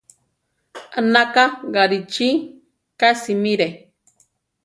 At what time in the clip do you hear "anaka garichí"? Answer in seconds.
0.97-2.27